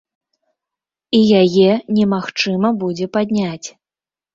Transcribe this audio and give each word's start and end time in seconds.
І 1.19 1.21
яе 1.43 1.69
немагчыма 2.01 2.77
будзе 2.83 3.15
падняць. 3.17 3.67